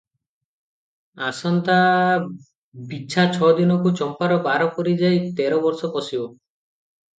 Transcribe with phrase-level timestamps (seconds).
[1.27, 1.75] ଆସନ୍ତା
[2.95, 6.27] ବିଛା ଛ ଦିନକୁ ଚମ୍ପାର ବାର ପୁରି ଯାଇ ତେର ବର୍ଷ ପଶିବ।